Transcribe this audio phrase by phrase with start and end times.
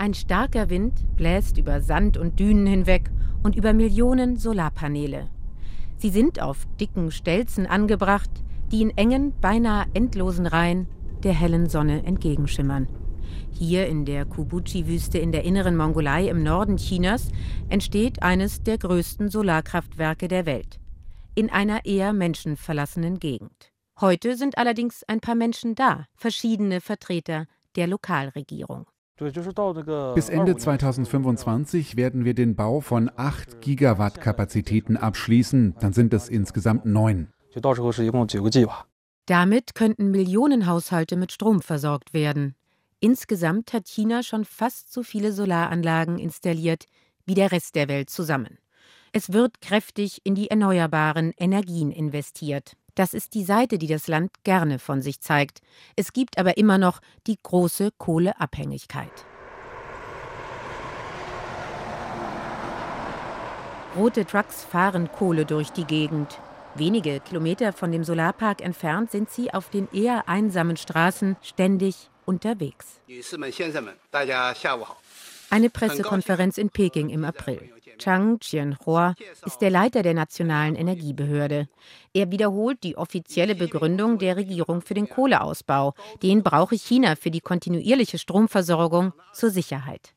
[0.00, 3.10] Ein starker Wind bläst über Sand und Dünen hinweg
[3.42, 5.28] und über Millionen Solarpaneele.
[5.98, 8.30] Sie sind auf dicken Stelzen angebracht,
[8.72, 10.88] die in engen, beinahe endlosen Reihen
[11.22, 12.88] der hellen Sonne entgegenschimmern.
[13.50, 17.28] Hier in der Kubuchi-Wüste in der inneren Mongolei im Norden Chinas
[17.68, 20.80] entsteht eines der größten Solarkraftwerke der Welt.
[21.34, 23.70] In einer eher menschenverlassenen Gegend.
[24.00, 27.44] Heute sind allerdings ein paar Menschen da, verschiedene Vertreter
[27.76, 28.86] der Lokalregierung.
[29.20, 36.28] Bis Ende 2025 werden wir den Bau von 8 Gigawatt Kapazitäten abschließen, dann sind es
[36.28, 37.28] insgesamt neun.
[39.26, 42.54] Damit könnten Millionen Haushalte mit Strom versorgt werden.
[43.00, 46.86] Insgesamt hat China schon fast so viele Solaranlagen installiert
[47.26, 48.58] wie der Rest der Welt zusammen.
[49.12, 52.76] Es wird kräftig in die erneuerbaren Energien investiert.
[52.94, 55.60] Das ist die Seite, die das Land gerne von sich zeigt.
[55.96, 59.12] Es gibt aber immer noch die große Kohleabhängigkeit.
[63.96, 66.38] Rote Trucks fahren Kohle durch die Gegend.
[66.76, 73.00] Wenige Kilometer von dem Solarpark entfernt sind sie auf den eher einsamen Straßen ständig unterwegs.
[75.50, 77.70] Eine Pressekonferenz in Peking im April.
[77.98, 81.68] Chang Chien-hua ist der Leiter der Nationalen Energiebehörde.
[82.14, 85.94] Er wiederholt die offizielle Begründung der Regierung für den Kohleausbau.
[86.22, 90.14] Den brauche China für die kontinuierliche Stromversorgung zur Sicherheit.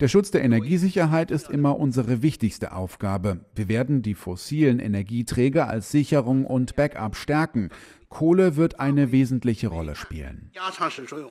[0.00, 3.44] Der Schutz der Energiesicherheit ist immer unsere wichtigste Aufgabe.
[3.54, 7.70] Wir werden die fossilen Energieträger als Sicherung und Backup stärken.
[8.08, 10.52] Kohle wird eine wesentliche Rolle spielen.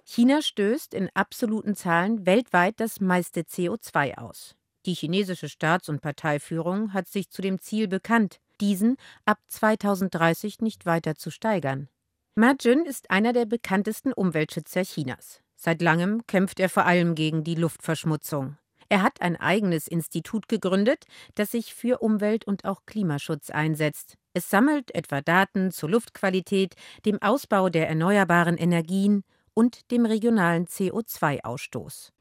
[0.04, 4.56] China stößt in absoluten Zahlen weltweit das meiste CO2 aus.
[4.86, 10.86] Die chinesische Staats- und Parteiführung hat sich zu dem Ziel bekannt, diesen ab 2030 nicht
[10.86, 11.90] weiter zu steigern.
[12.36, 15.42] Ma Jun ist einer der bekanntesten Umweltschützer Chinas.
[15.66, 18.56] Seit langem kämpft er vor allem gegen die Luftverschmutzung.
[18.88, 24.14] Er hat ein eigenes Institut gegründet, das sich für Umwelt- und auch Klimaschutz einsetzt.
[24.36, 26.76] Es sammelt etwa Daten zur Luftqualität,
[27.08, 29.24] dem Ausbau der erneuerbaren Energien
[29.56, 32.12] und dem regionalen CO2-Ausstoß.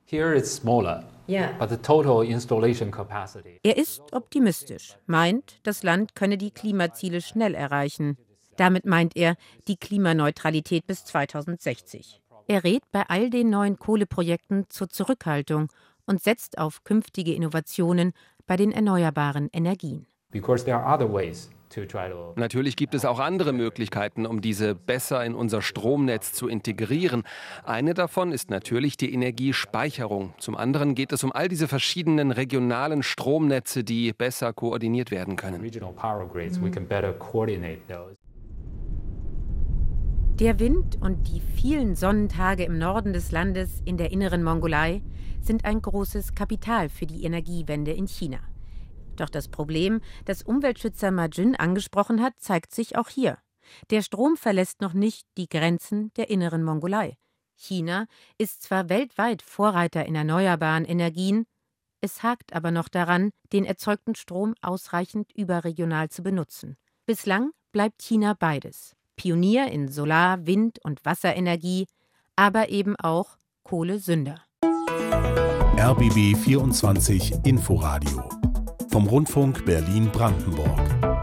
[3.62, 8.16] Er ist optimistisch, meint, das Land könne die Klimaziele schnell erreichen.
[8.56, 9.37] Damit meint er
[9.69, 12.22] die Klimaneutralität bis 2060.
[12.47, 15.69] Er rät bei all den neuen Kohleprojekten zur Zurückhaltung
[16.06, 18.12] und setzt auf künftige Innovationen
[18.47, 20.06] bei den erneuerbaren Energien.
[22.37, 27.22] Natürlich gibt es auch andere Möglichkeiten, um diese besser in unser Stromnetz zu integrieren.
[27.65, 30.34] Eine davon ist natürlich die Energiespeicherung.
[30.38, 35.62] Zum anderen geht es um all diese verschiedenen regionalen Stromnetze, die besser koordiniert werden können.
[40.41, 45.00] Der Wind und die vielen Sonnentage im Norden des Landes in der inneren Mongolei
[45.41, 48.41] sind ein großes Kapital für die Energiewende in China.
[49.15, 53.39] Doch das Problem, das Umweltschützer Majin angesprochen hat, zeigt sich auch hier.
[53.91, 57.16] Der Strom verlässt noch nicht die Grenzen der inneren Mongolei.
[57.55, 58.06] China
[58.37, 61.47] ist zwar weltweit Vorreiter in erneuerbaren Energien,
[62.01, 66.77] es hakt aber noch daran, den erzeugten Strom ausreichend überregional zu benutzen.
[67.06, 68.97] Bislang bleibt China beides.
[69.16, 71.86] Pionier in Solar-, Wind- und Wasserenergie,
[72.36, 74.42] aber eben auch Kohlesünder.
[75.76, 78.28] RBB 24 Inforadio
[78.91, 81.13] vom Rundfunk Berlin-Brandenburg.